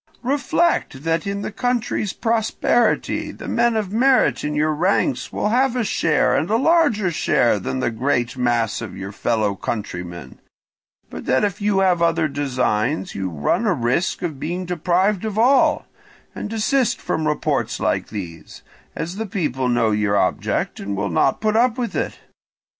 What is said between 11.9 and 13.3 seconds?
other designs you